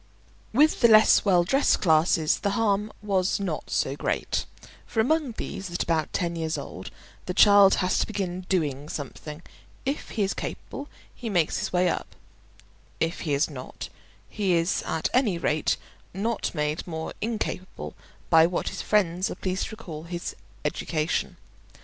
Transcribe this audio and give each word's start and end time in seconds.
With 0.51 0.81
the 0.81 0.87
less 0.87 1.23
well 1.25 1.43
dressed 1.43 1.79
classes 1.81 2.39
the 2.39 2.49
harm 2.57 2.91
was 3.03 3.39
not 3.39 3.69
so 3.69 3.95
great; 3.95 4.47
for 4.87 4.99
among 4.99 5.33
these, 5.37 5.69
at 5.69 5.83
about 5.83 6.11
ten 6.11 6.35
years 6.35 6.57
old, 6.57 6.89
the 7.27 7.35
child 7.35 7.75
has 7.85 7.99
to 7.99 8.07
begin 8.07 8.47
doing 8.49 8.89
something: 8.89 9.43
if 9.85 10.09
he 10.09 10.23
is 10.23 10.33
capable 10.33 10.89
he 11.13 11.29
makes 11.29 11.59
his 11.59 11.71
way 11.71 11.87
up; 11.87 12.15
if 12.99 13.19
he 13.19 13.35
is 13.35 13.47
not, 13.47 13.89
he 14.27 14.53
is 14.53 14.81
at 14.87 15.07
any 15.13 15.37
rate 15.37 15.77
not 16.15 16.55
made 16.55 16.87
more 16.87 17.13
incapable 17.21 17.93
by 18.31 18.47
what 18.47 18.69
his 18.69 18.81
friends 18.81 19.29
are 19.29 19.35
pleased 19.35 19.67
to 19.67 19.75
call 19.75 20.05
his 20.05 20.35
education. 20.65 21.37